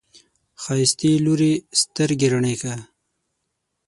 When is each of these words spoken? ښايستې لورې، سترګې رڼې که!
ښايستې 0.61 1.11
لورې، 1.25 1.53
سترګې 1.81 2.27
رڼې 2.33 2.53
که! 2.61 2.73